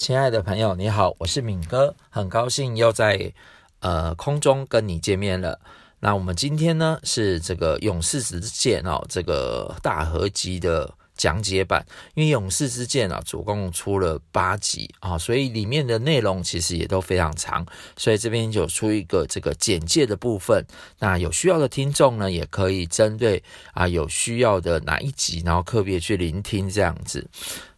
[0.00, 3.34] 亲爱的朋友，你好，我是敏哥，很高兴又在
[3.80, 5.60] 呃空中跟你见面了。
[5.98, 11.84] 那我们今天呢是这个《勇士之剑》哦，这个大合集的讲解版。
[12.14, 17.66] 因为《勇士之剑》啊，总共出了八集啊，所以里面的内容其实也都非常长，
[17.98, 20.64] 所以这边就出一个这个简介的部分。
[20.98, 23.42] 那有需要的听众呢，也可以针对
[23.74, 27.28] 啊有需要的哪一集，然后特别去聆听这样子。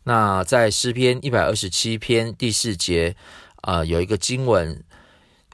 [0.05, 3.17] 那在诗篇一百二十七篇第四节，
[3.63, 4.83] 呃，有一个经文：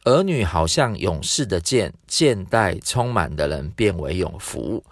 [0.04, 4.82] 儿女好像勇士的剑，剑袋充满的人变为勇福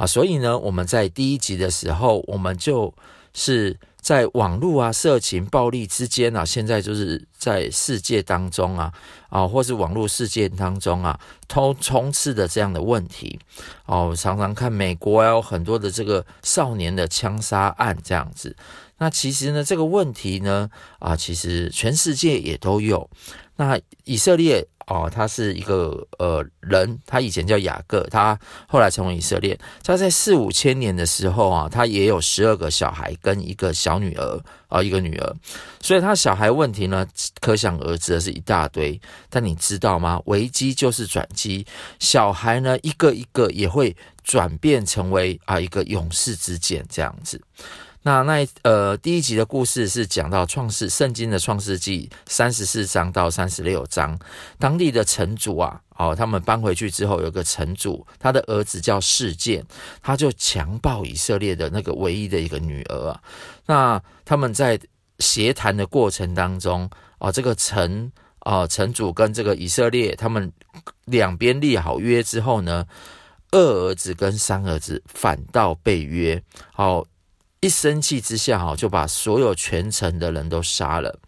[0.00, 0.06] 啊。
[0.06, 2.94] 所以呢，我们在第一集的时候，我们就
[3.34, 8.92] 是在网络啊、色情、暴力之间啊，现在就是在世界当中啊，
[9.28, 13.38] 啊，或是网络世界当中啊，都充斥的这样的问题
[13.84, 14.14] 哦。
[14.16, 18.56] 常常看美国啊，有很多的这个少年的枪杀案这样子。
[18.98, 23.08] 那其实呢，这个问题呢，啊，其实全世界也都有。
[23.56, 29.56] 那以色列哦，他是一个呃人，他以前叫雅各，他后来成为以色列。
[29.84, 35.36] 他在四五千年的时候啊，他也有十二个小孩跟一个小女儿啊，一个女儿。
[35.80, 37.06] 所以他小孩问题呢，
[37.40, 39.00] 可想而知的是一大堆。
[39.28, 40.20] 但你知道吗？
[40.24, 41.64] 危机就是转机，
[42.00, 47.40] 小孩呢，一个一个也会转变成为啊一个勇士之剑这样子。
[48.02, 54.18] 那那呃，第一集的故事是讲到创世圣经的创世纪三十四章到三十六章，
[54.58, 59.62] 当地的城主啊，哦，他们搬回去之后，有个城主，他的儿子叫示剑，
[60.00, 63.20] 他就强暴以色列的那个唯一的一个女儿啊。
[63.66, 64.80] 那他们在
[65.18, 68.10] 协谈的过程当中，哦，这个城
[68.46, 70.50] 哦，城主跟这个以色列他们
[71.04, 72.86] 两边立好约之后呢，
[73.50, 76.42] 二儿子跟三儿子反倒背约，
[76.76, 77.06] 哦。
[77.60, 81.18] 一生气之下，哈，就把所有全城的人都杀了。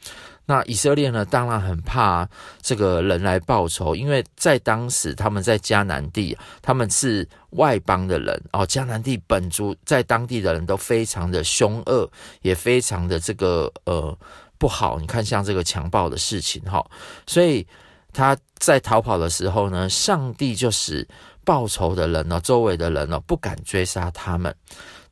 [0.44, 2.28] 那以色列呢，当然很怕
[2.61, 8.67] 这个人来报仇，因为在当时他们在迦南地，他们是外邦的人哦。
[8.67, 12.11] 迦南地本族在当地的人都非常的凶恶，
[12.42, 14.17] 也非常的这个呃
[14.58, 14.98] 不好。
[14.98, 16.85] 你看，像这个强暴的事情，哈，
[17.24, 17.64] 所以
[18.12, 21.06] 他在逃跑的时候呢，上帝就使
[21.45, 24.52] 报仇的人呢，周围的人呢，不敢追杀他们。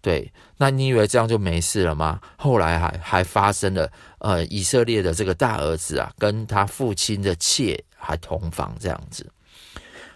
[0.02, 2.20] 对，那你以为这样就没事了吗？
[2.36, 9.30] 后来还还发生了，呃，以色列的这个大儿子啊，跟他父亲的妾还同房这样子。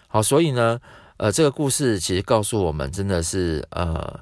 [0.07, 0.79] 好，所以呢，
[1.17, 4.19] 呃，这个故事其实告诉我们，真的是呃，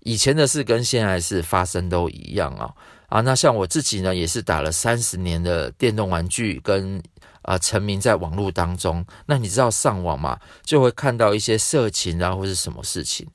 [0.00, 2.72] 以前的事跟现在事发生都一样啊。
[3.08, 6.98] 啊，那像我自己呢，也是打了三十年的电动玩具，跟
[7.42, 9.04] 啊、呃、沉迷在网络当中。
[9.26, 13.26] 那你知道上网嘛，就会看到一些色情啊，或是什么事情。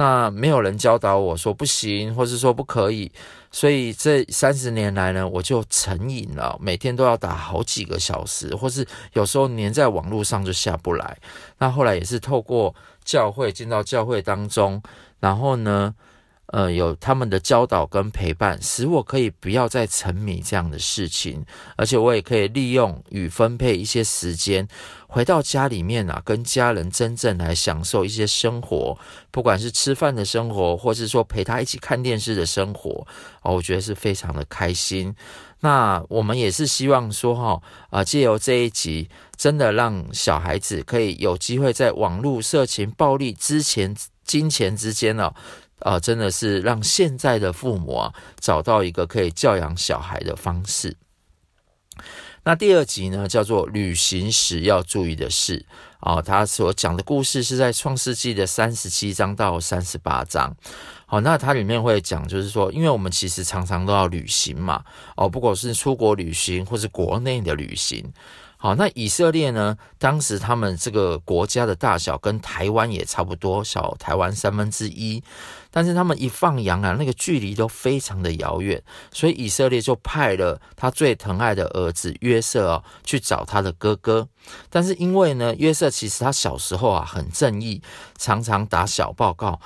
[0.00, 3.10] 那没有人教导我说不行，或是说不可以，
[3.50, 11.18] 所以这三十年来呢，我就成瘾了，每天都要打好几个小时，或是有时候黏在网络上就下不来。
[11.58, 12.72] 那后来也是透过
[13.04, 14.80] 教会进到教会当中，
[15.18, 15.92] 然后呢，
[16.48, 21.44] 呃，有他们的教导跟陪伴，使我可以不要再沉迷这样的事情，
[21.76, 24.66] 而且我也可以利用与分配一些时间，
[25.06, 28.98] 回到家里面啊，跟家人真正来享受一些生活，
[29.30, 33.06] 不管是吃饭的生活，或是说陪他一起看电视的生活，
[33.42, 35.14] 哦，我觉得是非常的开心。
[35.60, 37.60] 那我们也是希望说，哈，
[37.90, 43.94] 啊，借由这一集，真的让小孩子可以有机会在网络、色情、暴力之前、
[44.24, 45.34] 金钱之间呢。
[45.80, 50.96] 啊，真的是让现在的父母啊找到一个可以教养小孩的方式。
[52.44, 55.66] 那第二集呢，叫做旅行时要注意的事
[56.00, 60.56] 啊，他所讲的故事是在创世纪的三十七章到三十八章。
[61.04, 64.84] 好，那它里面会讲，就是说，因为我们其实常常都要旅行嘛，
[65.16, 68.12] 哦，不管是出国旅行或是国内的旅行。
[68.60, 69.76] 好，那以色列呢？
[69.98, 75.22] 当时他们这个国家的大小跟台湾也差不多，小台湾三分之一。
[75.70, 78.82] 但是他们一放羊啊，那个距离都非常的遥远，
[79.12, 84.26] 所以以色列就派了他最疼爱的儿子约瑟哦，去找他的哥哥。
[84.68, 87.80] 但是因为呢，约瑟其实他小时候啊很正义，
[88.16, 89.60] 常常打小报告。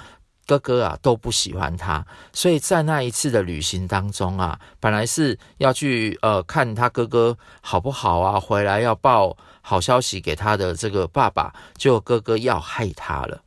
[0.53, 13.41] 哥哥啊都不喜欢他，所以在那一次的旅行当中啊，本来是要去呃看他哥哥好不好啊，回来要报好消息给他的这个爸爸，结果哥哥要害他了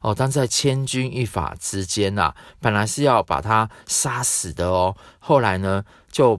[0.00, 0.14] 哦。
[0.14, 6.38] 但在千钧一发之间啊，本来是要把他杀死的哦，后来呢就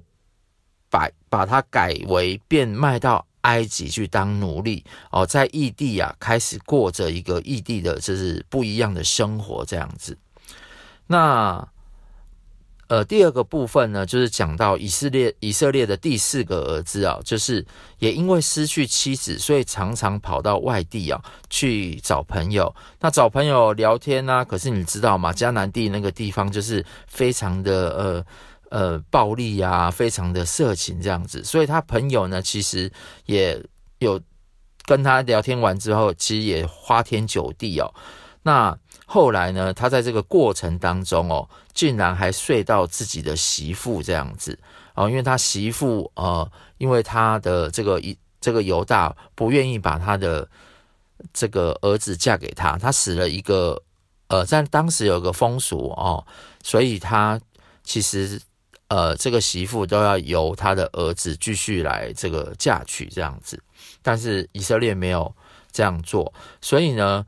[0.89, 3.25] 把把他改为变卖到。
[3.41, 10.17] 埃及去当奴隶哦，在异地啊，开始过着一个异地的，就是不一样的生活这样子。
[11.07, 11.67] 那
[12.87, 17.65] 呃，第二个部分呢，就是讲到以色列以色列的第四个儿子啊，就是
[17.99, 22.75] 也因为失去妻子，所以常常跑到外地啊去找朋友。
[22.99, 25.31] 那找朋友聊天呢、可是你知道吗？
[25.31, 28.25] 迦南地那个地方就是非常的呃
[28.71, 32.91] 呃暴力啊，非常的色情这样子，所以他朋友呢，其实
[33.25, 33.61] 也
[33.99, 34.19] 有
[34.85, 37.93] 跟他聊天完之后，其实也花天酒地哦。
[38.43, 38.75] 那
[39.05, 44.57] 后来呢，他在这个过程当中哦，竟然还睡到自己的媳妇这样子
[44.95, 50.49] 哦，因为他媳妇呃，因为他的这个一这个犹大不愿意把他的
[51.33, 53.83] 这个儿子嫁给他，他死了一个
[54.29, 56.25] 呃，在当时有个风俗哦，
[56.63, 57.39] 所以他
[57.83, 58.41] 其实
[58.91, 63.57] 呃，这个媳妇都要由他的儿子继续来这个嫁娶这样子，
[64.01, 65.33] 但是以色列没有
[65.71, 67.25] 这样做，所以呢。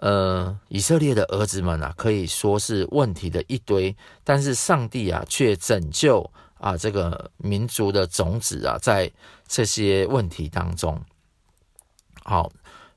[0.00, 9.10] 呃，以色列的儿子们啊，可以说是问题的一堆，但是上帝啊，却拯救啊这个民族的种子啊，在
[9.48, 11.02] 这些问题当中，
[12.22, 12.48] 好，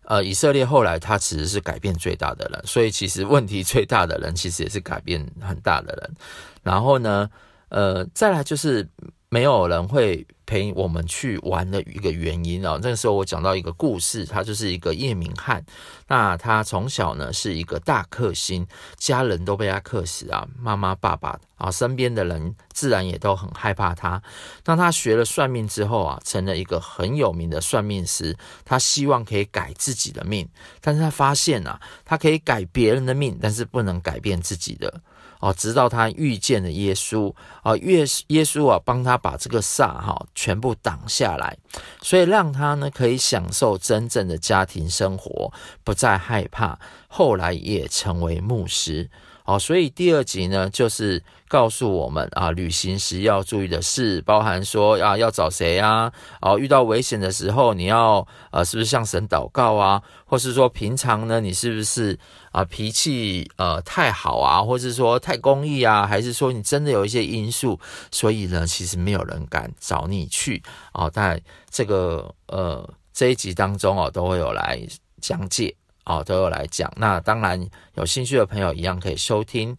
[0.03, 6.15] 呃，以色列后来他其实是改变最大的人，所以其实问题最大的人，其实也是改变很大的人。
[6.61, 7.27] 然后呢，
[7.71, 8.87] 呃，再来就是。
[9.33, 12.77] 没有人会陪我们去玩的一个原因哦。
[12.83, 15.65] 那个时候我讲到一个故事，他就是一个叶明翰。
[16.09, 24.21] 那他从小呢是一个大克星，家人都被他克死啊，妈妈、爸爸啊，身边的人自然也都很害怕他。
[24.63, 28.35] 当他学了算命之后啊，成了一个很有名的算命师。
[28.65, 30.45] 他希望可以改自己的命，
[30.81, 35.01] 但是他发现啊，他可以改别人的命，但是不能改变自己的。
[35.41, 37.33] 哦，直到他遇见了耶稣
[37.63, 41.57] 啊，耶耶稣啊，帮他把这个煞哈全部挡下来，
[42.01, 45.51] 所以让他呢可以享受真正的家庭生活，
[45.83, 46.79] 不再害怕。
[47.07, 49.09] 后来也成为牧师。
[49.45, 56.11] 哦，所以第二集呢，就是告诉我们啊，旅行时要注意的事，包含说啊，要找谁啊？
[56.41, 60.01] 哦，遇到危险的时候，你要呃，是不是向神祷告啊？
[60.25, 62.17] 或是说平常呢，你是不是
[62.51, 64.61] 啊脾气呃太好啊？
[64.61, 66.05] 或是说太公益啊？
[66.05, 67.79] 还是说你真的有一些因素，
[68.11, 70.61] 所以呢，其实没有人敢找你去
[70.93, 71.09] 哦。
[71.09, 74.79] 在这个呃这一集当中哦，都会有来
[75.19, 75.75] 讲解。
[76.05, 76.91] 哦，都有来讲。
[76.97, 79.75] 那当然，有兴趣的朋友一样可以收听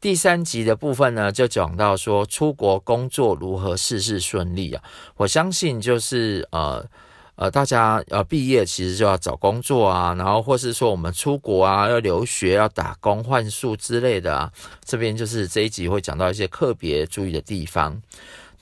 [0.00, 4.82] 第三集的部分呢，就讲到说出国工作如何事事顺利啊。
[5.16, 6.84] 我相信就是呃
[7.36, 14.52] 呃，大家呃毕业其实就要找工作啊，然后或是说我们出国啊，要留学、要打工换宿之类的啊。
[14.84, 18.00] 这边就是这一集会讲到一些特别注意的地方。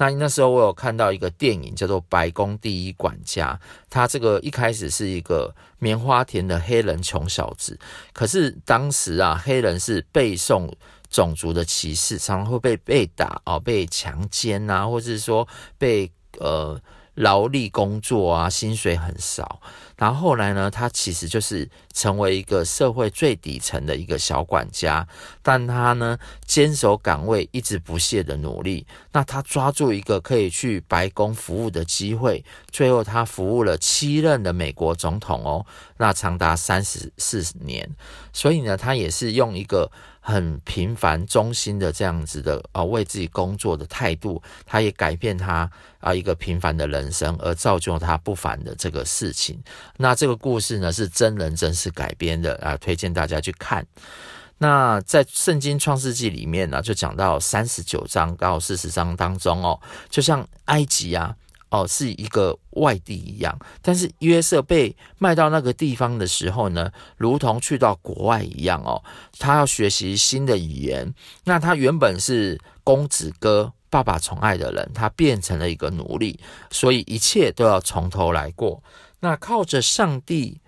[0.00, 3.52] 那那时候我有看到一个电影叫做《白宫第一管家》，
[3.90, 7.78] 他这个一开始是一个棉花田的黑人穷小子，
[8.14, 10.72] 可是当时啊，黑人是背诵
[11.10, 16.80] 种族的歧视，常常会被被打啊，被强奸啊，或是说被呃。
[17.20, 19.60] 劳力工作啊，薪水很少。
[19.96, 25.06] 然后后来呢，他其实就是成为一个社会最底层的一个小管家，
[25.42, 28.86] 但他呢坚守岗位，一直不懈的努力。
[29.12, 35.66] 那他抓住一个可以去白宫服务的机会，最后他服务了七任的美国总统哦，
[35.98, 37.94] 那长达三十四年。
[38.32, 39.92] 所以呢，他也是用一个。
[40.20, 45.68] 很平凡、忠心的这样子的啊，为自己工作的态度，他也改变他
[45.98, 49.60] 啊一个平凡的人生，而造就他不凡的这个事情。
[49.96, 53.84] 那这个故事呢，是真人真事改编的啊，推荐大家去看。
[54.58, 59.80] 那在圣经创世纪里面呢，就讲到三十九章到四十章当中哦，
[60.10, 61.34] 就像埃及啊。
[61.70, 69.02] 哦，是一个外地一样，但是约瑟被卖到那个地方的时候呢，如同去到国外一样哦。
[69.38, 76.38] 他要学习新的语言，那他原本是公子哥，爸爸宠爱的人，他变成了一个奴隶，
[76.70, 78.82] 所以一切都要从头来过。
[79.20, 80.60] 那靠着上帝，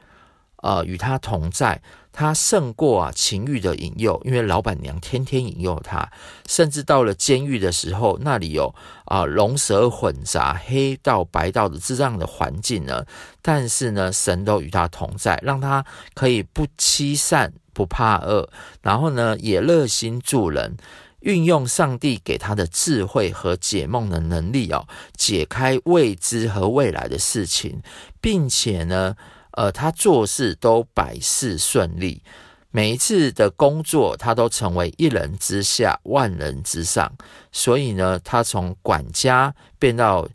[0.57, 1.83] 呃，与他同在。
[2.13, 6.13] 他胜过啊情欲的引诱，因为老板娘天天引诱他，
[6.47, 8.75] 甚至到了监狱的时候，那里有
[9.07, 13.07] 啊龙蛇混杂、黑道白道的这样的环境呢。
[13.41, 18.51] 但是呢，神都与他同在，让他可以不欺善、不怕恶，
[18.83, 20.77] 然后呢，也热心助人，
[21.21, 27.81] 运用上帝给他的智慧和解梦的能力哦，解开未知和未来的事情，
[28.21, 29.17] 并且呢。
[29.53, 32.23] 呃，他做事都百事顺利，
[32.71, 37.13] 每一次的工作他都成为一人之下，万人之上。
[37.53, 40.29] 所以呢，他从管家变到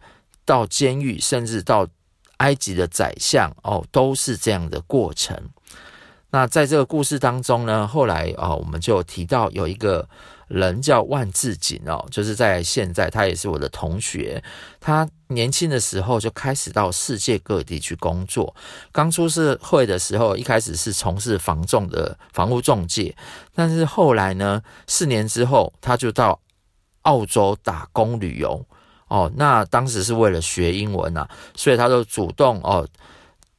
[0.46, 1.88] 到监狱，甚至到
[2.38, 5.50] 埃及的宰相，哦，都是这样的过程。
[6.30, 10.08] 那在这个故事当中呢，后来啊、哦，我们就提到有一个
[10.48, 14.42] 人叫万志锦哦，就是在现在他也是我的同学，
[14.80, 18.56] 他年轻的时候就开始到世界各地去工作。
[18.92, 23.16] 刚出社会的时候，一开始是从事房仲的房屋中介，
[23.54, 26.40] 但是后来呢，四年之后他就到
[27.02, 28.66] 澳洲打工旅游
[29.10, 29.32] 哦。
[29.36, 32.88] 那当时是为了学英文啊，所以他就主动哦。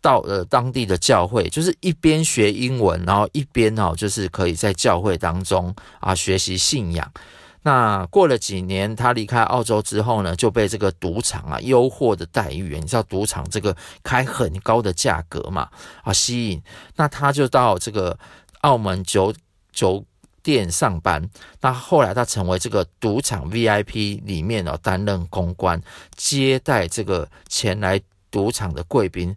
[0.00, 7.12] 到了当地的教会，就是一边学英文，然后一边哦，就是可以在教会当中啊学习信仰。
[7.62, 15.68] 那过了几年，他离开澳洲之后呢，就被这个赌场啊优渥的待遇，你知道赌场这个开很高的价格嘛
[16.04, 16.62] 啊吸引，
[16.94, 18.16] 那他就到这个
[18.60, 19.34] 澳门酒
[19.72, 20.02] 酒
[20.42, 21.28] 店上班。
[21.60, 25.82] 那后来他成为这个赌场 VIP 里面哦担任公关，
[26.16, 28.00] 接待这个前来。
[28.30, 29.34] 赌场的贵宾，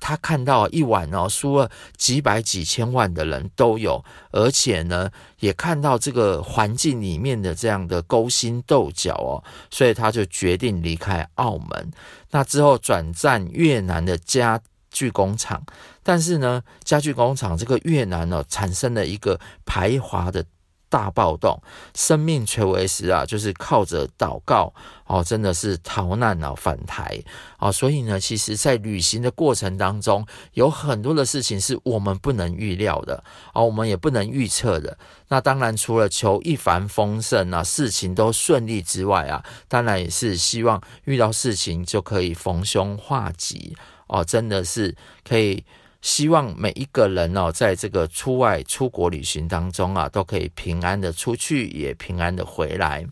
[0.00, 5.10] 他看到一晚哦输了几百几千万的人都有，而且呢
[5.40, 11.90] 也看到这个环境里面的这样的勾心斗角哦，所以他就决定离开澳门。
[12.30, 14.60] 那之后转战越南的家
[14.90, 15.64] 具工厂，
[16.02, 20.44] 但是呢家具工厂这个越南呢产生了一个排华的。
[20.88, 21.60] 大暴动，
[21.94, 24.72] 生命垂危时啊，就是靠着祷告
[25.06, 27.22] 哦，真的是逃难啊，返台
[27.56, 34.96] 啊，所以呢，其实，在旅行的过程当中，有很多的事情是我们不能预料的啊，我们也不能预测的。
[35.28, 43.76] 那当然，除了求一帆风顺啊，事情都顺利之外啊，当然也是希望遇到事情就可以逢凶化吉
[44.06, 45.64] 哦，真的是可以。
[46.04, 53.02] 希望每一个人哦，在这个出外出国旅行当中啊，都可以平安的出去，也平安的回来。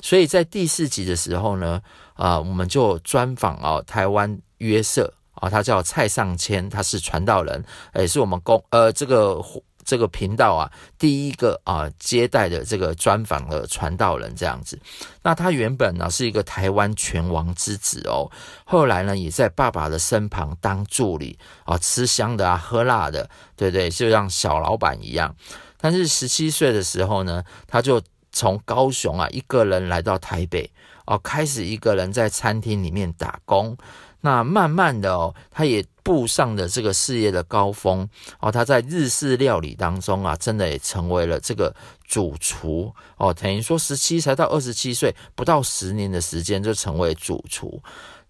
[0.00, 1.82] 所以在第四集的时候呢，
[2.14, 7.64] 啊，我们就专访哦，台湾约瑟啊，他叫蔡尚谦，他是传道人，
[7.96, 9.42] 也是我们公呃这个。
[9.88, 14.78] 这个频道啊，第一个啊接待的这个专访的传道人这样子，
[15.22, 18.30] 那他原本呢是一个台湾拳王之子哦，
[18.66, 25.34] 后来呢也在爸爸的身旁当助理啊，吃香的啊，喝辣的，对对，就像小老板一样。
[25.80, 30.70] 但是十七岁的时候呢，他就从高雄啊一个人来到台北
[31.08, 33.76] 哦，开始一个人在餐厅里面打工。
[34.20, 38.06] 那慢慢的哦，他也步上了这个事业的高峰
[38.40, 38.52] 哦。
[38.52, 41.74] 他在日式料理当中啊，真的也成为了这个
[42.04, 43.32] 主厨哦。
[43.32, 47.80] 等于说，十七才到二十七岁，不到十年的时间就成为主厨。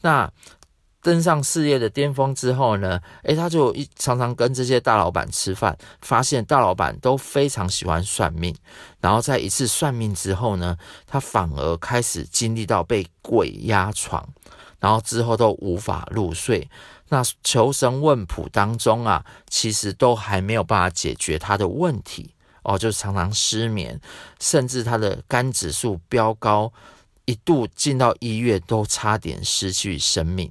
[0.03, 0.31] 那
[1.03, 8.55] 登上事业的巅峰之后呢，诶，他就一常常跟这些大老板吃饭，发现大老板都非常喜欢算命。
[9.01, 10.77] 然后在一次算命之后呢，
[11.07, 14.29] 他反而开始经历到被鬼压床。
[14.81, 16.71] 然后之后都无法入睡，
[17.09, 24.01] 那求神问卜当中啊，其实都还没有办法解决他的问题哦，就常常失眠，
[24.39, 26.73] 甚至他的肝指数飙高，
[27.25, 30.49] 一度进到医院都差点失去生命。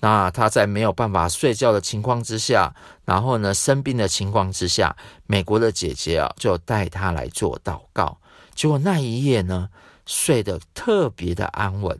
[0.00, 2.74] 那他在没有办法睡觉的情况之下，
[3.04, 8.18] 然后呢生病的情况之下，美国的姐姐啊就带他来做祷告，
[8.54, 9.70] 结果那一夜呢
[10.04, 11.98] 睡得特别的安稳。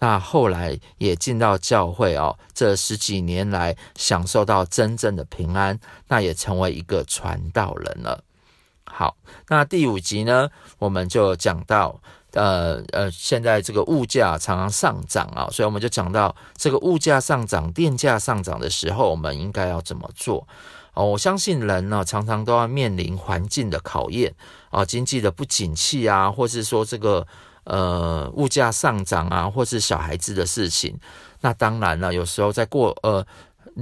[0.00, 8.22] 那后来也进到教会哦，这十几年来享受到真正的平安，那也成为一个传道人了。
[8.90, 9.16] 好，
[9.48, 12.00] 那第五集呢，我们就讲到，
[12.32, 20.46] 呃呃，现在这个物价常常上涨啊，所以我们就讲到这个物价上涨、电价上涨的时候，我们应该要怎么做？
[20.94, 24.34] 哦，我相信人呢，常常都要面临环境的考验
[24.70, 27.26] 啊，经济的不景气啊，或是说这个。
[27.64, 30.98] 呃，物价上涨啊，或是小孩子的事情，
[31.42, 32.14] 那当然了。
[32.14, 33.22] 有时候在过呃，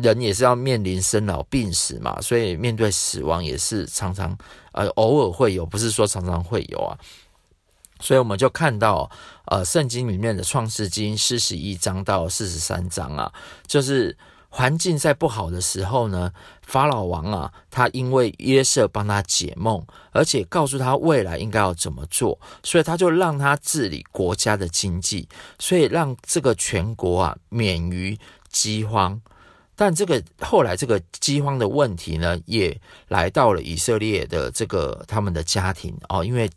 [0.03, 4.37] 人也是要面临生老病死嘛，所以面对死亡也是常常
[4.73, 6.97] 呃偶尔会有，不是说常常会有啊。
[8.00, 9.11] 所以我们就看到
[9.47, 13.33] 呃，圣经里面的创世经四十一章到四十三章啊，
[13.67, 14.17] 就是。
[14.49, 29.21] 环境在不好的时候呢，法老王啊，他因为约瑟帮他解梦，而且告诉他未来应该要怎么做，所以他就让他治理国家的经济，所以让这个全国啊免于饥荒。
[29.76, 32.76] 但这个后来这个饥荒的问题呢，也
[33.09, 36.50] 来到了以色列的这个他们的家庭哦，因为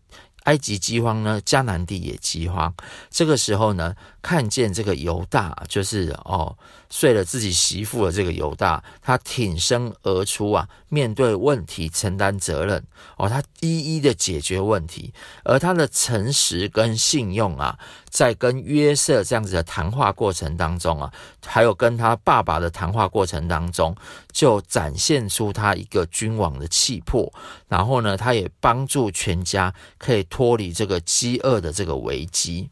[0.45, 2.73] 埃及饥荒呢，迦南地也饥荒。
[3.11, 6.57] 这个时候呢，看见这个犹大，就是哦
[6.89, 12.83] 睡了自己媳妇的这个犹大，他挺身而出啊，面对问题承担责任
[13.17, 17.77] 哦，他一一的解决问题，而他的诚实跟信用啊，
[18.09, 21.13] 在跟约瑟这样子的谈话过程当中啊，
[21.45, 23.95] 还有跟他爸爸的谈话过程当中，
[24.31, 27.31] 就展现出他一个君王的气魄，
[27.67, 32.69] 然后呢，他也帮助全家可以脱离这个饥饿的这个危机。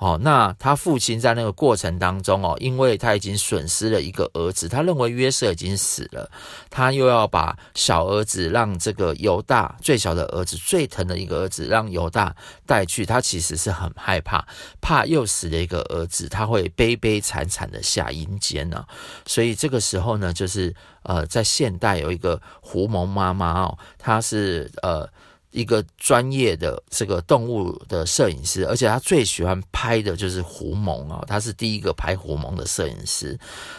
[0.00, 6.30] 哦，那他父亲在那个过程当中哦，因为他已经损失了一个儿子，他认为约瑟已经死了，
[6.70, 14.42] 他又要把小儿子让这个犹大最小的儿子最疼的一个儿子让犹大带去，他其实是很害怕，
[14.80, 18.82] 怕又死了一个儿子，他会悲悲惨惨的下阴间呢。
[19.26, 25.06] 所以这个时候呢，就是呃，在现代有一个狐獴妈妈哦，她是呃。
[25.50, 33.38] 一个专业的这个动物的摄影师，而且他最喜欢拍的就是狐獴啊，他是第一个拍狐獴的摄影师。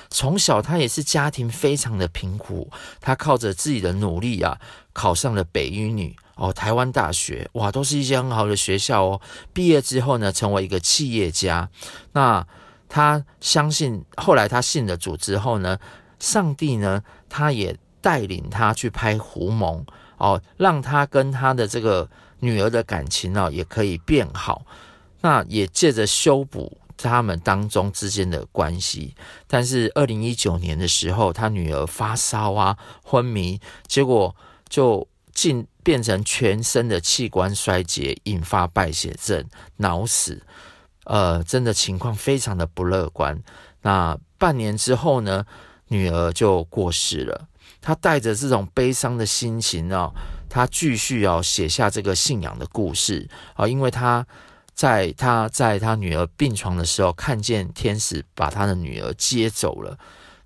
[0.09, 4.59] 从小他也是家庭非常的贫苦，他靠着自己的努力啊，
[4.91, 9.21] 考上了北一女哦，台湾大学哇，都是一些很好的学校哦。
[9.53, 11.69] 毕业之后呢，成为一个企业家。
[12.11, 12.45] 那
[12.89, 15.79] 他相信，后来他信了主之后呢，
[16.19, 19.85] 上帝呢，他也带领他去拍狐獴。
[20.21, 22.07] 哦，让他跟他的这个
[22.41, 24.63] 女儿的感情呢，也可以变好。
[25.21, 29.15] 那也借着修补他们当中之间的关系。
[29.47, 34.35] 但是二零一九年的时候，他女儿发烧啊，昏迷，结果
[34.69, 39.43] 就进变成全身的器官衰竭，引发败血症、
[39.77, 40.43] 脑死。
[41.05, 43.41] 呃，真的情况非常的不乐观。
[43.81, 45.45] 那半年之后呢，
[45.87, 47.47] 女儿就过世了。
[47.81, 50.13] 他带着这种悲伤的心情哦，
[50.47, 54.25] 他继续要写下这个信仰的故事啊，因为他
[54.73, 59.97] 在他在他女儿病床的时候，看见天使把他的女儿接走了。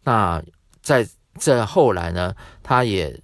[0.03, 0.41] 那
[0.81, 3.21] 在这后来呢，他也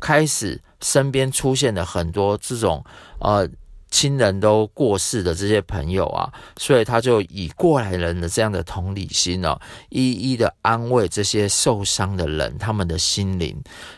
[0.00, 2.84] 开始身边出现了很多这种
[3.20, 3.48] 呃。
[3.94, 9.56] 亲人都过世的这些朋友啊，所以他就以过来人的这样的同理心哦，
[9.88, 13.56] 一一的安慰这些受伤的人，他们的心灵。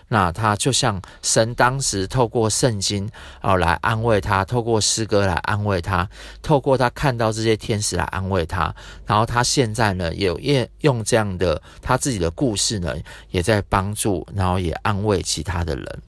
[0.09, 3.09] 那他就像神当时透过圣经
[3.41, 6.07] 啊来安慰他，透过诗歌来安慰他，
[6.43, 8.75] 透过他看到这些天使来安慰他。
[9.07, 12.95] 然后他现在呢，也用用这样的他自己的故事呢，
[13.31, 15.99] 也在帮助，然后也安慰其他的人。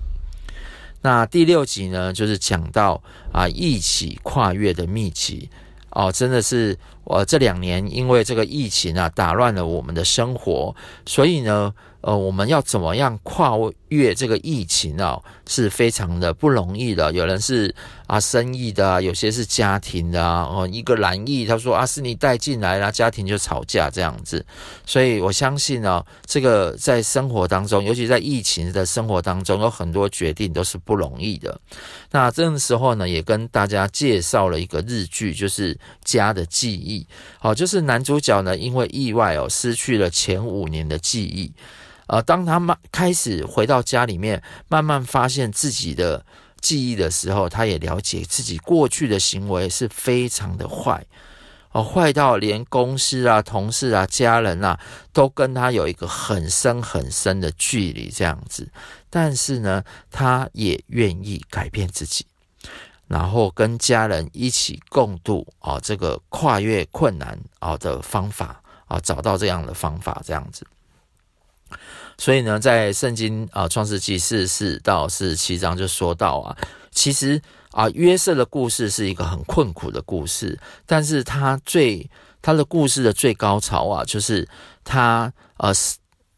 [1.02, 5.48] 那第六集呢，就是讲到啊，一起跨越的秘籍
[5.90, 10.74] 哦，真的是我这两年因为这个疫情啊，打乱了我们的生活，
[11.06, 11.74] 所以呢。
[12.00, 13.52] 呃，我们要怎么样跨
[13.88, 15.18] 越这个疫情啊？
[15.48, 17.12] 是非常的不容易的。
[17.12, 17.74] 有人是
[18.06, 20.42] 啊生意的啊，有些是家庭的啊。
[20.44, 24.44] 哦，一个染疫，他说啊是你带进来啦，家庭就吵架这样子。
[24.86, 31.60] 所以我相信呢，这个在生活当中，尤其在疫情的生活当中，有很多决定都是不容易的。
[32.12, 37.00] 那这个时候呢，也跟大家介绍了一个日剧，就是《家的记忆》。
[37.40, 41.50] 好，就是男主角呢，因为意外哦，失去了前五年的记忆。
[42.08, 46.24] 呃，当他慢开始回到家里面，慢慢发现自己的
[46.60, 51.06] 记忆的时候，他也了解自己过去的行为是非常的坏，
[51.72, 54.80] 哦，坏到连公司啊、同事啊、家人啊，
[55.12, 58.68] 都跟他有一个很深很深的距离这样子。
[59.10, 62.24] 但是呢，他也愿意改变自己，
[63.06, 70.66] 然后跟家人一起共度啊这个跨越困难啊的方法啊，找到这样的方法这样子。
[72.20, 76.56] 所以呢，在圣经啊，创世记四十四到四十七章就说到啊，
[76.90, 82.10] 其实啊，约瑟的故事是一个很困苦的故事，但是他最
[82.42, 84.48] 他的故事的最高潮啊，就是
[84.82, 85.72] 他呃，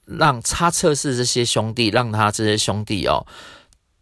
[0.05, 3.27] 让差测试这些兄弟，让他这些兄弟哦，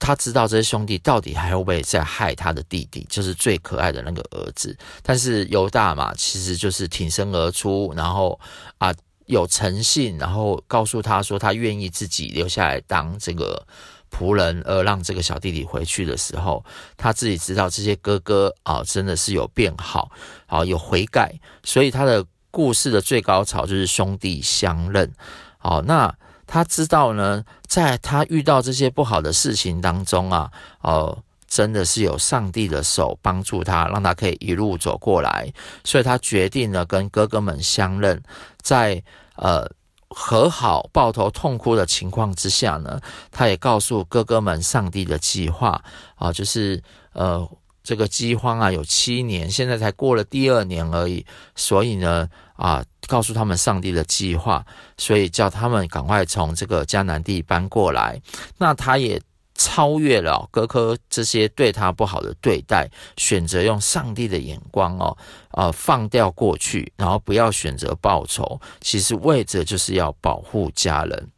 [0.00, 4.76] 他知道这些兄弟到底还会不会再害他的弟弟，就是最可爱的那个儿子。
[5.00, 8.40] 但是犹大嘛，其实就是挺身而出，然后
[8.78, 8.92] 啊。
[9.28, 13.64] 有诚信，然后告诉他说他愿意自己留下来当这个
[14.10, 16.64] 仆人，而让这个小弟弟回去的时候，
[16.96, 20.10] 他自己知道这些哥哥啊真的是有变好，
[20.46, 25.12] 啊有悔改，所以他的故事的最高潮就是兄弟相认。
[25.58, 26.12] 好，那
[26.46, 31.22] 他知道呢，在他遇到这些不好的事情当中啊，哦。
[31.48, 38.22] 真的是有上帝的手帮助他，让他可以一路走过来，所以他决定了跟哥哥们相认，
[38.60, 39.02] 在
[39.34, 39.66] 呃
[40.10, 45.82] 和好、抱头痛哭的情况之下呢，他也告诉哥哥们上帝的计划。
[46.16, 46.82] 啊，就是
[47.12, 47.48] 呃
[47.82, 54.64] 这个饥荒啊有七年，现在才过了第二年而已，所以呢啊，告诉他们上帝的计划，
[54.96, 58.20] 所以叫他们赶快从这个迦南地搬过来。
[58.58, 59.20] 那他也
[59.58, 65.14] 超越了哥哥这些对他不好的对待，选择用上帝的眼光哦，
[65.50, 71.28] 呃，放掉过去，然后不要选择报仇，其实为着就是要保护家人。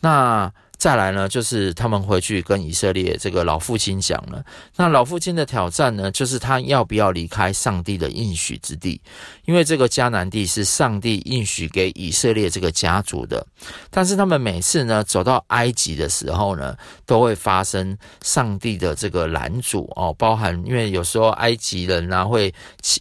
[0.00, 0.52] 那。
[0.76, 4.44] 再来呢，就是他们回去跟以色列这个老父亲讲了。
[4.76, 9.00] 那老父亲的挑战呢，就是他要不要离开上帝的应许之地，
[9.46, 13.46] 因为这个迦南地是上帝应许给以色列这个家族的。
[13.90, 22.52] 但是他们每次呢走到埃及的时候呢，都会发生上帝的这个拦阻哦，包含因为有时候埃及人呢会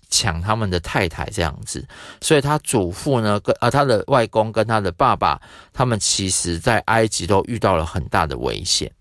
[0.09, 1.85] 抢他们的太太这样子，
[2.21, 5.41] 所以他祖父呢跟啊他的外公跟他的爸爸，
[5.73, 7.73] 他们其实在埃及都遇到。
[7.73, 8.91] 了很大的危险，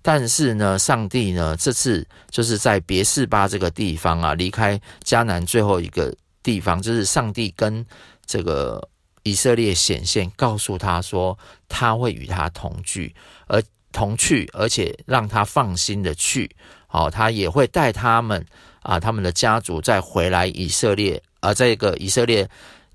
[0.00, 7.84] 但是呢，上帝呢，这次就是在别是巴这个地方啊，离开迦南最后一个地方，就是上帝跟
[8.24, 8.88] 这个
[9.24, 11.36] 以色列显现，告诉他说
[11.68, 13.12] 他会与他同居，
[13.48, 16.48] 而同去，而且让他放心的去，
[16.86, 18.46] 好，他也会带他们
[18.82, 22.48] 啊，他们的家族再回来以色列，而这个以色列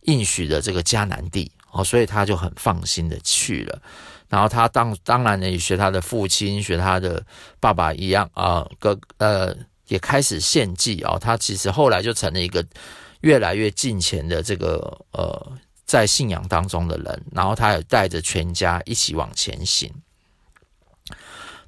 [0.03, 3.81] 应许的这个迦南地，哦，所以他就很放心的去了。
[4.29, 7.25] 然后他当当然呢，也学他的父亲，学他的
[7.59, 9.53] 爸爸一样啊，哥呃
[9.87, 11.17] 也开始献祭啊。
[11.19, 12.63] 他其实后来就成了一个
[13.21, 15.51] 越来越近前的这个呃
[15.85, 17.25] 在信仰当中的人。
[17.31, 19.91] 然后他也带着全家一起往前行。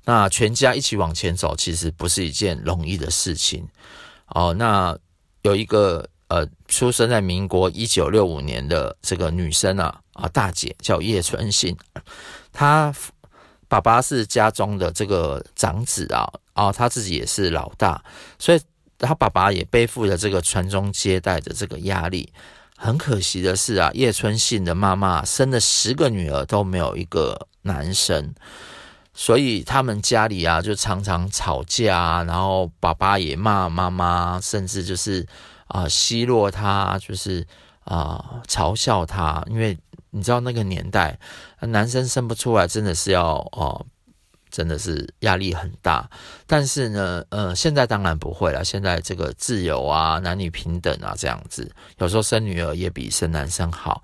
[0.06, 3.68] 那全家一起往前走，其实不是一件容易的事情
[4.28, 4.54] 哦。
[4.54, 4.98] 那
[5.42, 11.76] 有一个呃出生在民国一九六五年的这个女生啊啊大姐叫叶春信。
[12.54, 12.94] 她
[13.68, 18.04] 爸爸是家中的这个长子啊，啊，他自己也是老大，
[18.38, 18.60] 所以
[18.98, 22.32] 他爸爸也背负着这个传宗接代的这个压力。
[22.78, 28.34] 很可惜的是啊，叶春信的妈妈生了十个女儿都没有一个男生，
[29.14, 35.26] 所以他们家里啊就常常吵架，然后爸爸也骂妈妈，甚至就是
[35.72, 37.46] 啊奚落他，就是
[37.84, 39.78] 啊嘲笑他，因为。
[40.14, 41.18] 你知道那个年代，
[41.62, 43.86] 男生生不出来真的是要哦，
[44.50, 46.10] 真的是压力很大。
[46.46, 48.62] 但是呢，呃，现在当然不会了。
[48.62, 54.04] 现在这个自由啊，男女平等啊，这样子，有时候生女儿也比生男生好。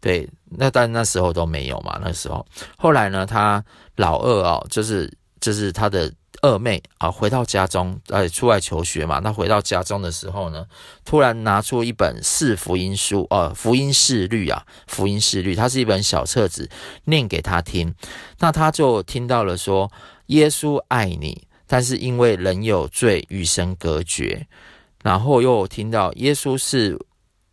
[0.00, 1.98] 对，那但那时候都没有嘛。
[2.00, 3.64] 那时候，后来呢，他
[3.96, 6.08] 老二哦，就是就是他的。
[6.42, 9.18] 二妹啊，回到家中，呃，出来求学嘛。
[9.18, 10.66] 那回到家中的时候呢，
[11.04, 16.68] 突然拿出一本四福音书，呃，福音事律啊，福音事律，它是一本小册子，
[17.04, 17.94] 念给他听。
[18.38, 19.90] 那他就听到了说，
[20.26, 24.46] 耶稣爱你，但是因为人有罪，与神隔绝。
[25.02, 26.98] 然后又听到耶稣是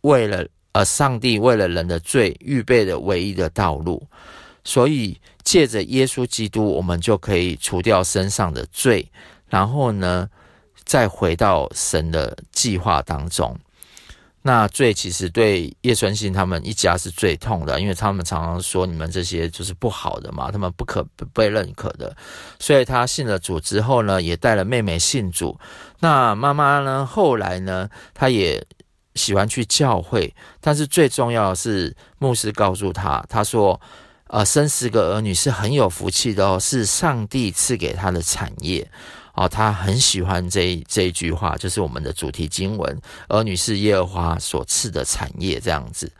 [0.02, 4.06] 为了，呃，上帝为了人的罪预备的唯一的道路。
[4.64, 9.08] 所以借着耶稣基督，我们就可以除掉身上的罪，
[9.46, 10.28] 然后呢，
[10.84, 13.56] 再回到神的计划当中。
[14.42, 22.16] 那罪其实对叶春信他们一家是最痛的，因为他们常常说你们这些就是不好的嘛，他们不可被认可的。
[22.58, 25.56] 所以他信了主之后呢，也带了妹妹信主。
[26.00, 28.66] 那妈妈呢，后来呢，她也
[29.14, 33.80] 喜欢去教会，但是最重要的是牧师告诉她，他说。
[34.28, 38.86] 呃，生十个儿女是很有福气的哦，是上帝赐给他的产业
[39.34, 39.48] 哦。
[39.48, 46.10] 他很喜欢这一这一句话，就是我们的主题经文：儿女是耶和华所赐的产业，这样子。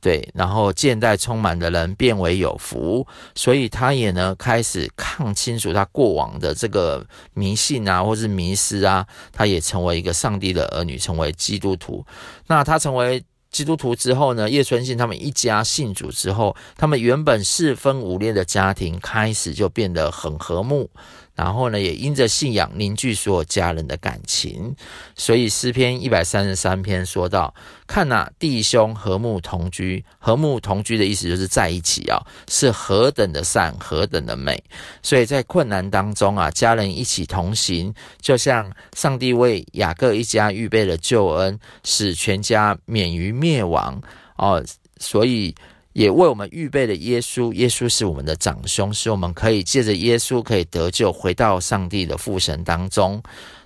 [0.00, 12.04] 对，然后现代充满的人变为有福，所以他也呢开始看清楚他过往的这个迷信啊，或是迷失啊，他也成为一个上帝的儿女，成为基督徒。
[12.48, 13.22] 那他成为。
[13.52, 20.90] 基督徒之后呢，叶春信他们一家信主之后，他们原本四分五裂的家庭开始就变得很和睦。
[21.34, 24.76] 然后呢，也因着信仰凝聚所有家人的感情，
[25.14, 27.54] 所以诗篇一百三十三篇说到
[27.88, 34.62] ：“看哪，弟兄和睦同居，和睦同居的意思就是在一起啊，是何等的善，何等的美。”
[35.02, 44.02] 所以在困难当中啊，家人一起同行，就像上帝为雅各一家预备了救恩，使全家免于灭亡
[44.36, 44.62] 哦。
[44.98, 45.54] 所以。
[45.92, 53.22] 也为我们预备了耶稣，耶稣是我们的长兄，使我们可以借着耶稣可以得救，回到上帝的父神当中。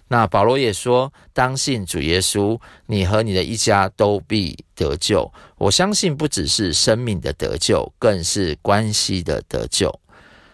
[0.09, 9.93] 那保罗也说：“当信主耶稣，你和你的一家都必得救。”我相信不只是生命的得救，更是关系的得救。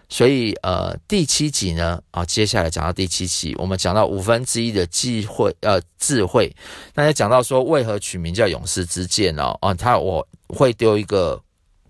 [0.08, 6.54] 所以呃第七集呢啊，接下来讲到第七集，我们讲到五分之一的机会呃智慧，
[6.94, 11.42] 那也讲到说为何取名叫勇士之剑哦啊，他我会丢一个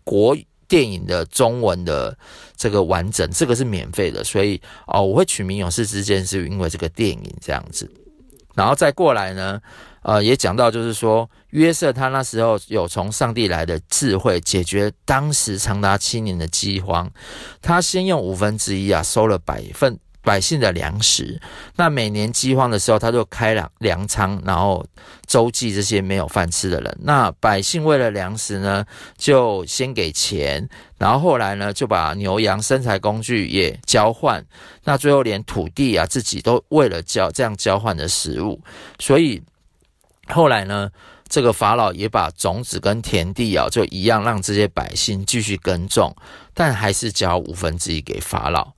[0.05, 0.37] 国
[0.69, 2.17] 电影的中文的
[2.57, 7.91] 这个完整，这个是免费的，所以哦我会取名勇士之剑是因为这个电影这样子，
[8.55, 9.61] 然后再过来呢。
[10.05, 17.09] 呃，也讲到，就是说约瑟他那时候有从上帝来的智慧，解决当时长达七年的饥荒。
[17.61, 21.41] 他先用五分之一啊收了百分百姓的粮食。
[21.77, 24.85] 那每年饥荒的时候，他就开了粮仓，然后
[25.27, 26.99] 周济这些没有饭吃的人。
[27.03, 28.85] 那百姓为了粮食呢，
[29.17, 34.45] 就先给钱，然后后来呢，就把牛羊生财工具也交换。
[34.85, 38.61] 那最后连土地啊，自己都为了交这样交换的食物，
[38.99, 39.43] 所以。
[40.29, 40.89] 后来呢，
[41.29, 46.15] 这个法老也把种子跟田地啊，就一样让这些百姓继续耕种，
[46.55, 48.73] 但还是交五分之一给法老。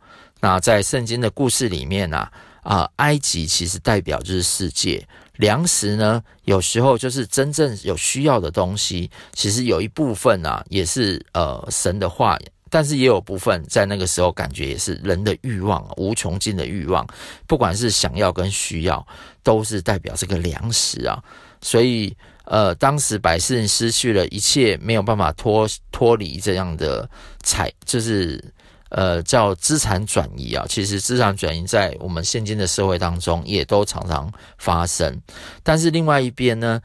[0.44, 2.18] 那在圣经的故事里面呢，
[2.60, 5.02] 啊，啊，埃及其实代表就是世界，
[5.36, 17.06] 粮食呢，有时候就是真正有需要的东西，其实有一部分啊，也是呃神的话，但是也有部分在那个时候感觉也是人的欲望，无穷尽的欲望，
[17.46, 19.06] 不管是想要跟需要，
[19.42, 21.24] 都是代表这个粮食啊。
[21.62, 27.08] 所以，呃，当时百姓失去了一切，没有办法脱脱离这样的
[27.42, 28.38] 财，就是
[28.94, 30.64] 呃叫资产转移啊。
[30.68, 35.20] 其实资产转移在我们现今的社会当中也都常常发生。
[35.62, 36.80] 但是另外一边呢？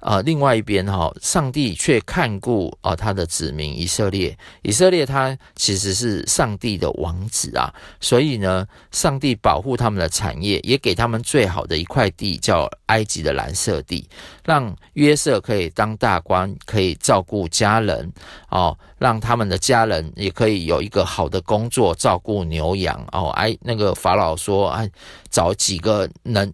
[0.00, 4.36] 呃，另外一边哈，上帝却看顾啊他的子民以色列。
[4.62, 14.08] 以色列他其实是上帝的王子啊，所以呢，上帝保护他们的产业，也给他们最好的一块地，叫埃及的蓝色地，
[14.44, 18.10] 让约瑟可以当大官，可以照顾家人
[18.48, 23.28] 哦，让他们的家人也可以有一个好的工作，照顾牛羊哦。
[23.30, 24.90] 哎，那个法老说，哎，
[25.30, 26.50] 找几个能。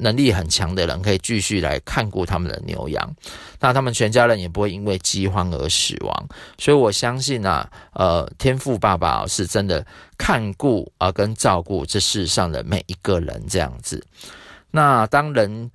[0.00, 3.14] 能力很强的人可以继续来看顾他们的牛羊，
[3.60, 6.28] 那他们全家人也不会因为饥荒而死亡。
[6.58, 9.84] 所以我相信啊，呃，天父爸爸是真的
[10.16, 14.02] 看顾啊，跟照顾这世上的每一个人这样子。
[14.70, 15.70] 那当人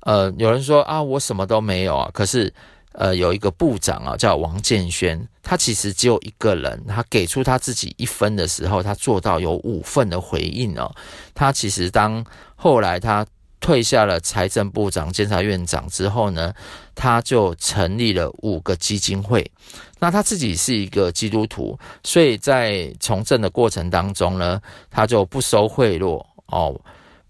[0.00, 2.52] 呃有人说啊，我什么都没有啊，可是
[2.92, 10.92] 呃有一个部长啊叫王建煊，他其实只有一个人，他给出他自己一分的时候，他做到有五份的回应哦。
[11.34, 12.24] 他其实当
[12.56, 13.24] 后来他。
[13.60, 16.54] 退下了财政部长、监察院长之后呢，
[16.94, 19.50] 他就成立了五个基金会。
[19.98, 26.80] 那他自己是一个基督徒，所以在从政的过程当中呢，他就不收贿赂哦，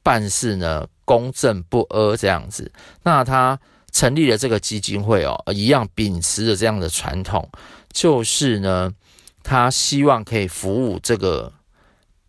[0.03, 2.71] 办事呢公正不阿这样子。
[3.03, 3.59] 那他
[3.91, 7.49] 成立了这个基金会哦，一样秉持着这样的传统，
[7.93, 8.93] 就是呢，
[9.43, 11.53] 他希望可以服务这个。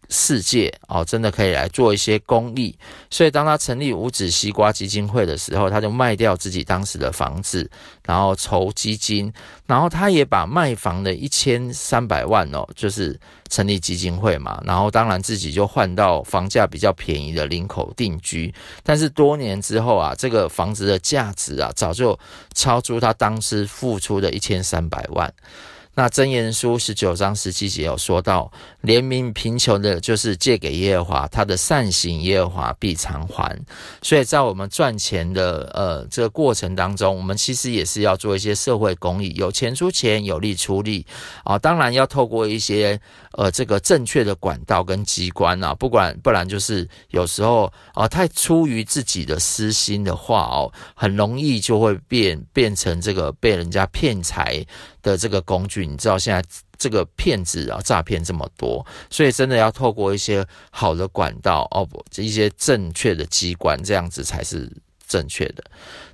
[0.10, 2.76] 世界哦，真的可以来做一些公益，
[3.10, 7.69] 所以当他成立五指西瓜基金会的时候，他就卖掉自己当时的房子，
[8.06, 9.32] 然后筹基金，
[9.67, 13.19] 然后他也把卖房的一千三百万哦，就是
[13.50, 22.17] 成立基金会嘛，然后当然自己就换到房价比较便宜的林口定居，但是多年之后啊，这个房子的价值啊，早就
[22.56, 25.32] 超出他当时付出的一千三百万。
[25.99, 28.49] 那箴言书十九章十七节有说到，
[28.83, 33.53] 怜悯贫穷的，就是借给耶和华，他的善行耶和华必偿还。
[34.01, 41.05] 所以在我们赚钱的呃这个过程当中，我们其实也是要做一些社会公益，有钱出钱，有力出力
[41.43, 41.59] 啊。
[41.59, 42.97] 当然要透过一些
[43.33, 54.65] 呃这个正确的管道跟机关啊，不管不然就是有时候啊太出于自己的私心的话哦，很容易就会变变成这个被人家骗财
[55.01, 55.85] 的这个工具。
[55.85, 56.43] 你知道现在
[56.77, 64.71] 这个骗子啊，诈骗这么多，所以真的要透过一些好的管道哦，不，一些正确的机关，这样子才是
[65.10, 65.63] 正确的。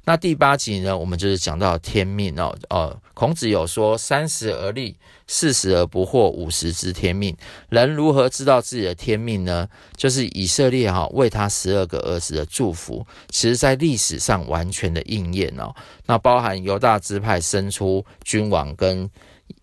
[0.06, 4.96] 那第八集呢，我们就是讲到天命哦，呃，孔子有说三十而立，
[5.28, 7.36] 四十而不惑，五十知天命。
[7.70, 9.68] 人如何知道自己的天命呢？
[9.98, 15.76] 就是以色列哈为他十二个儿子的祝福，其实在历史上完全的应验哦。
[16.06, 19.08] 那包含犹大支派生出君王跟。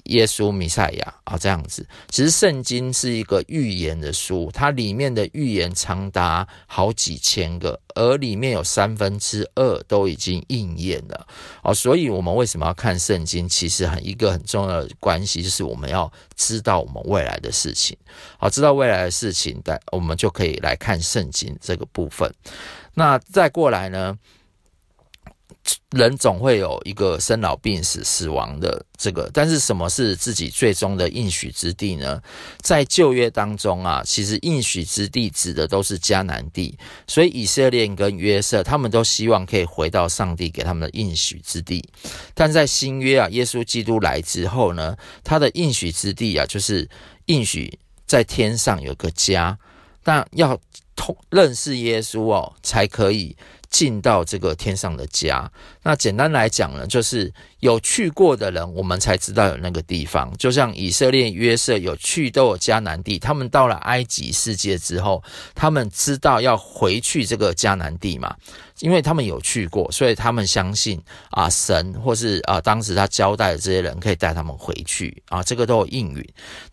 [0.05, 11.27] 耶稣弥赛亚啊，这样子，其实圣经是一个预言的书，它里面的预言长达好几千个，而里面有三分之二都已经应验了
[11.63, 11.73] 哦。
[11.73, 13.49] 所以，我们为什么要看圣经？
[13.49, 17.97] 其实很一个很重要的关系，就是我们要知道我们未来的事情。
[18.39, 22.33] 好，知道未来的事情，但我们就可以来看圣经这个部分。
[22.95, 24.19] 那再过来呢？
[25.91, 32.21] 人总会有一个生老病死、死亡的这个，但是什么是自己最终的应许之地呢？
[32.61, 41.87] 在旧约当中啊，其实应许之地指的都是迦南地，所以以色列跟约瑟他们都希望可以回到上帝给他们的应许之地。
[42.35, 46.89] 但在新约啊，耶稣基督来之后呢，他的应许之地啊，就是
[47.27, 49.59] 应许在天上有个家，
[50.03, 50.59] 但要
[50.97, 53.37] 通认识耶稣哦，才可以。
[53.73, 55.51] 进到这个天上的家，
[55.83, 60.31] 那简单来讲呢，就是有去过的人，我们才知道有那个地方。
[60.37, 68.37] 就像以色列约瑟有去到迦南地，他们到了埃及世界之后，他们知道要回去这个迦南地嘛，
[68.81, 76.23] 因为他们有去过，所以他们相信啊神或是啊当时他交代的这些人可以带他们回去啊，这个都有应允。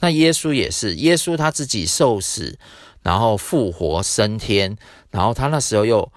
[0.01, 2.59] 那耶稣也是，耶稣他自己受死，
[3.01, 4.77] 然后复活升天，
[5.12, 6.12] 然后他那时候又。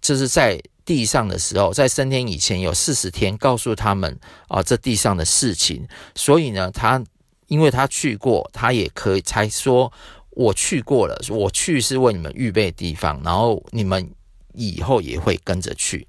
[0.00, 5.86] 就是在地上的时候，在升天以前有四十天，告诉他们啊，这地上的事情。
[6.14, 7.02] 所以呢，他
[7.48, 9.92] 因为他去过，他也可以才说，
[10.30, 14.08] 我去过了，我去是为你们预备地方，然后你们
[14.54, 16.06] 以后也会跟着去。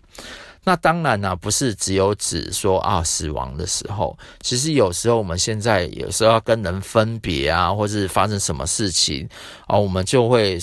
[0.63, 9.27] 那当然呢，不是只有指说啊死亡的时候，其实有时候我们现在有时候要跟人分别啊，或是发生什么事情
[9.67, 10.59] 啊，我们就会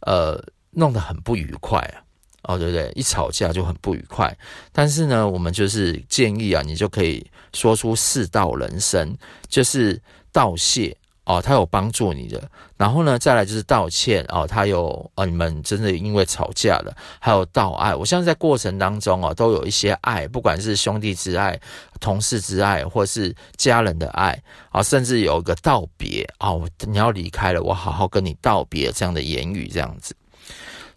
[0.00, 2.07] 呃弄得很不愉快啊。
[2.48, 2.90] 哦，对不对？
[2.94, 4.34] 一吵架就很不愉快。
[4.72, 9.14] 但是呢，我们就是建议啊，你就可以说出四道人生，
[9.48, 10.00] 就是
[10.32, 12.42] 道谢哦，他有帮助你的。
[12.78, 17.94] 然后呢，再来就是道歉哦，他有呃，你们真的因为吵架了，还有道爱。
[17.94, 21.60] 我相信在过程当中哦，都有一些爱，不管是兄弟之爱、
[22.00, 30.16] 同事之爱，或是家人的爱啊，甚至有一个道别哦，你要离开了，我好好跟你道别这样的言语，这样子。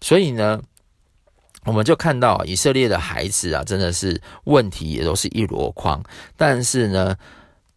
[0.00, 0.58] 所以呢。
[1.64, 6.02] 我们就看到以色列的孩子啊，真的是问题也都是一箩筐，
[6.36, 7.16] 但是呢，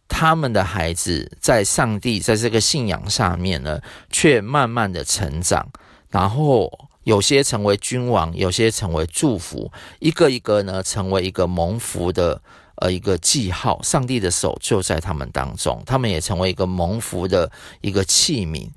[0.08, 5.68] 他们的孩子在上帝在这个信仰上面呢，却慢慢的成长，
[6.10, 6.70] 然后
[7.04, 9.70] 有些成为君王，有些成为祝福，
[10.00, 12.42] 一个一个呢，成为一个蒙福的
[12.76, 17.50] 呃一个记号，上帝的手就在他们当中，他们也成为一个蒙福的
[17.82, 18.68] 一个器皿。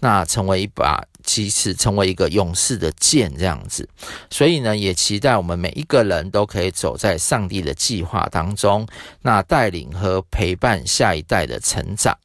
[0.00, 3.88] 那成为一把，其实成为一个勇士的剑这样子，
[4.30, 8.86] 所以呢，也期待我们每一个人都可以走在上帝的计划当中，
[9.22, 12.16] 那带领和陪伴下一代的成长。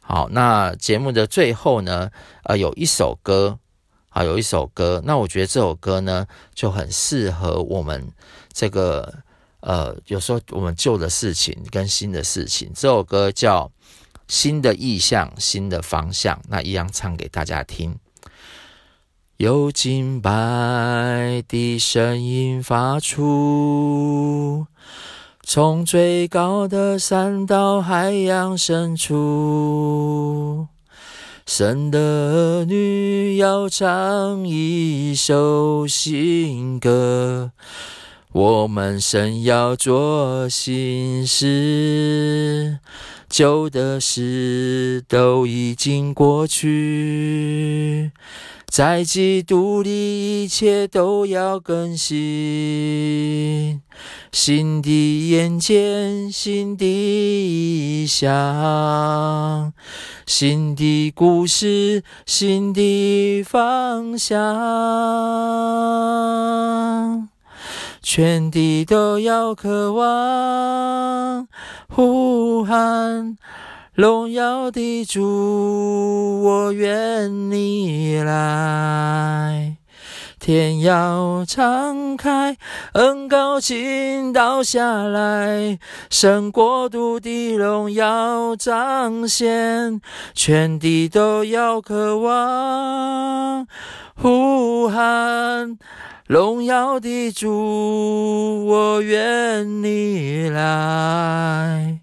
[0.00, 2.10] 好，那节目的最后呢，
[2.44, 3.58] 呃，有一首歌
[4.08, 8.10] 啊，有一首歌，那我觉得这首歌呢就很适合我们
[8.52, 9.14] 这个
[9.60, 13.70] 呃，有时候我们旧的事情跟新的事情，这首歌叫。
[14.28, 17.94] 新的意向，新的方向，那一样唱给大家听。
[19.42, 24.68] 有敬拜的声音发出，
[25.42, 30.68] 从最高的山到海洋深处，
[31.44, 37.50] 神的儿女要唱一首新歌，
[38.30, 42.78] 我们神要做新事。
[43.28, 48.12] 旧的事都已经过去，
[48.72, 53.82] 在基督里一切都要更新。
[54.32, 59.74] 新的眼见，新的意象，
[60.24, 64.38] 新的故事，新的方向。
[68.00, 71.46] 全地都要渴望
[71.90, 73.36] 呼喊，
[73.94, 79.76] 荣耀的主，我愿你来。
[80.40, 82.56] 天要敞开，
[82.94, 85.78] 恩膏倾倒下来，
[86.08, 90.00] 神国度的荣耀彰显，
[90.34, 93.66] 全地都要渴望
[94.16, 95.76] 呼喊。
[96.26, 102.00] 荣耀的主，我愿你来，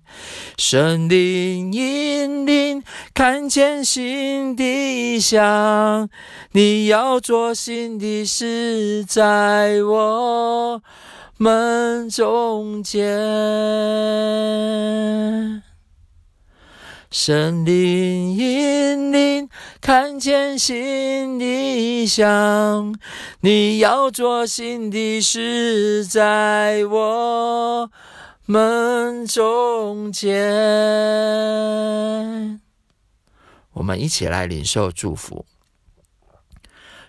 [0.60, 6.10] 神灵引领，看见新的象，
[6.52, 10.82] 你要做新的事，在我
[11.38, 13.00] 们中间。
[17.10, 19.48] 圣灵引领，
[19.80, 22.94] 看见新的象，
[23.40, 27.90] 你要做新的事，在我
[28.52, 30.28] 们中间。
[33.74, 35.46] 我们一起来领受祝福。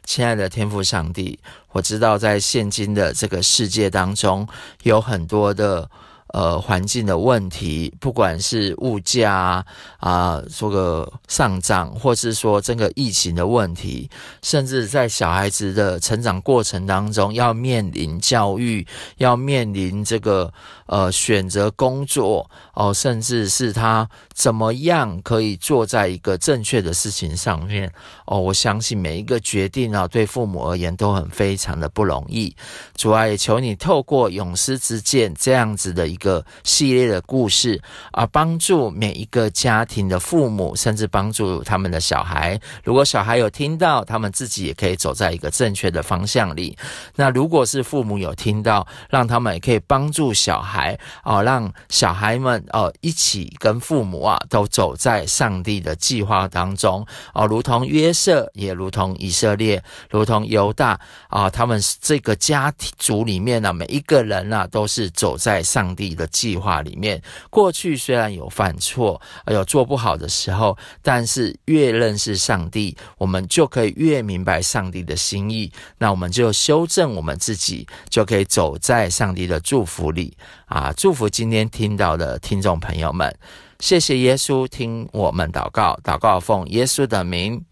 [0.05, 1.41] 亲爱的天父上帝，
[1.73, 4.47] 我知道在现今的这个世界当中，
[4.83, 5.91] 有很多的。
[6.33, 9.67] 呃，环境的问题，不管是物价啊，
[9.99, 14.09] 啊，这个上涨，或是说这个疫情的问题，
[14.41, 18.87] 甚至在小孩子的成长过程当中，要面临教育，
[19.17, 20.53] 要面临这个
[20.91, 27.91] 呃选择工作哦，甚至是他怎么样可以坐在一个正确的事情上面
[28.27, 32.55] 哦，我相信每一个决定啊，对父母而言都很非常的不容易。
[32.97, 36.45] 主啊，也求你透过勇士之剑这样子的一个。
[36.65, 37.81] 系列的故事，
[38.13, 42.59] 而帮助每一个家庭的父母，甚至帮助他们的小孩。
[42.83, 46.77] 如果小孩有听到，他们自己也可以走在一个正确的方向里。
[47.17, 50.80] 那如果是父母有听到，让他们也可以帮助小孩
[51.25, 67.21] 哦，让小孩们哦一起跟父母啊都走在上帝的计划当中哦，如同约瑟，也如同以色列，如同犹大啊，他们这个家庭组里面呢，每一个人呢都是走在上帝的计划里面，
[67.51, 75.73] 过去虽然有犯错，有做不好的时候，但是越认识上帝，我们就可以越明白上帝的心意。
[75.99, 80.37] 那我们就修正我们自己，就可以走在上帝的祝福里
[80.71, 80.95] 啊！
[80.97, 83.37] 祝福今天听到的听众朋友们，
[83.81, 87.65] 谢谢耶稣听我们祷告，祷告奉耶稣的名，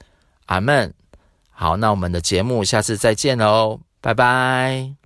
[0.46, 0.92] 阿门。
[1.50, 4.97] 好，那我们的节目下次再见喽，拜拜。